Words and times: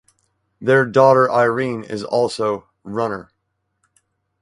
Their 0.59 0.83
daughter 0.87 1.29
Irene 1.31 1.83
is 1.83 2.03
also 2.03 2.67
runner. 2.83 3.29